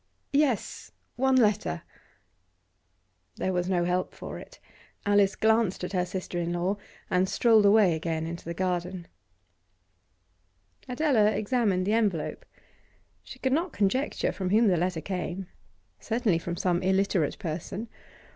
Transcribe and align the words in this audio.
'Yes, 0.33 0.91
one 1.15 1.35
letter.' 1.35 1.83
There 3.35 3.53
was 3.53 3.69
no 3.69 3.85
help 3.85 4.15
for 4.15 4.39
it. 4.39 4.59
Alice 5.05 5.35
glanced 5.35 5.83
at 5.83 5.93
her 5.93 6.07
sister 6.07 6.39
in 6.39 6.53
law, 6.53 6.77
and 7.11 7.29
strolled 7.29 7.67
away 7.67 7.93
again 7.93 8.25
into 8.25 8.43
the 8.43 8.55
garden. 8.55 9.07
Adela 10.89 11.25
examined 11.29 11.85
the 11.85 11.93
envelope. 11.93 12.45
She 13.21 13.37
could 13.37 13.53
not 13.53 13.73
conjecture 13.73 14.31
from 14.31 14.49
whom 14.49 14.69
the 14.69 14.75
letter 14.77 15.01
came; 15.01 15.45
certainly 15.99 16.39
from 16.39 16.57
some 16.57 16.81
illiterate 16.81 17.37
person. 17.37 17.87